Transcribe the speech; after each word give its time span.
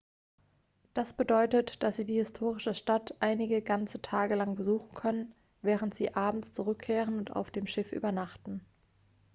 das 0.95 1.13
bedeutet 1.15 1.83
dass 1.83 1.97
sie 1.97 2.05
die 2.05 2.17
historische 2.17 2.73
stadt 2.73 3.13
einige 3.19 3.61
ganze 3.61 4.01
tage 4.01 4.33
lang 4.33 4.55
besuchen 4.55 4.91
können 4.95 5.35
während 5.61 5.93
sie 5.93 6.15
abends 6.15 6.53
zurückkehren 6.53 7.19
und 7.19 7.35
auf 7.35 7.51
dem 7.51 7.67
schiff 7.67 7.91
übernachten 7.91 8.65